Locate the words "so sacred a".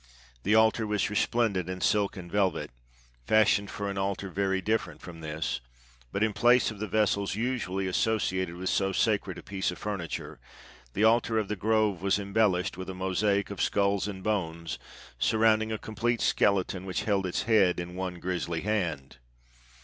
8.71-9.43